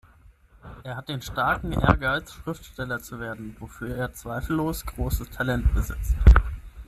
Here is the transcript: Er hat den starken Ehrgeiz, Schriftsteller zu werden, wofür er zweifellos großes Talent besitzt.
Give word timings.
Er 0.83 0.95
hat 0.95 1.09
den 1.09 1.21
starken 1.21 1.73
Ehrgeiz, 1.73 2.31
Schriftsteller 2.31 3.01
zu 3.03 3.19
werden, 3.19 3.55
wofür 3.59 3.95
er 3.95 4.11
zweifellos 4.15 4.83
großes 4.83 5.29
Talent 5.29 5.71
besitzt. 5.75 6.15